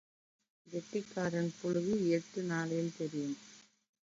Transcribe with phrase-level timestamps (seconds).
[0.67, 3.37] கெட்டிக்காரன் புளுகு எட்டு நாளையில் தெரியும்.